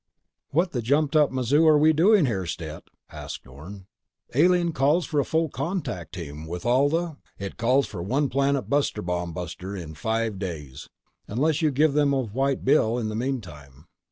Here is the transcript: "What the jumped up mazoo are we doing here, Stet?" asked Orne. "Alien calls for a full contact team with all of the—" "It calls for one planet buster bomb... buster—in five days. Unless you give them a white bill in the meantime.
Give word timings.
"What 0.49 0.71
the 0.71 0.81
jumped 0.81 1.15
up 1.15 1.31
mazoo 1.31 1.67
are 1.67 1.77
we 1.77 1.93
doing 1.93 2.25
here, 2.25 2.47
Stet?" 2.47 2.85
asked 3.11 3.45
Orne. 3.45 3.85
"Alien 4.33 4.71
calls 4.71 5.05
for 5.05 5.19
a 5.19 5.23
full 5.23 5.47
contact 5.47 6.15
team 6.15 6.47
with 6.47 6.65
all 6.65 6.85
of 6.87 6.91
the—" 6.91 7.17
"It 7.37 7.55
calls 7.55 7.85
for 7.85 8.01
one 8.01 8.27
planet 8.27 8.67
buster 8.67 9.03
bomb... 9.03 9.31
buster—in 9.31 9.93
five 9.93 10.39
days. 10.39 10.89
Unless 11.27 11.61
you 11.61 11.69
give 11.69 11.93
them 11.93 12.13
a 12.13 12.21
white 12.21 12.65
bill 12.65 12.97
in 12.97 13.09
the 13.09 13.15
meantime. 13.15 13.85